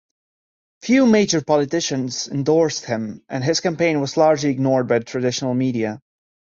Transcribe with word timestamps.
Few 0.81 1.05
major 1.05 1.43
politicians 1.43 2.27
endorsed 2.27 2.85
him, 2.85 3.23
and 3.29 3.43
his 3.43 3.59
campaign 3.59 4.01
was 4.01 4.17
largely 4.17 4.49
ignored 4.49 4.87
by 4.87 4.97
traditional 4.97 5.53
media. 5.53 6.01